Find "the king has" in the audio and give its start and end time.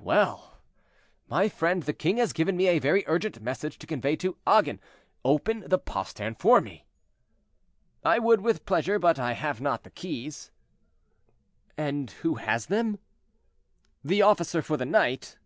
1.82-2.32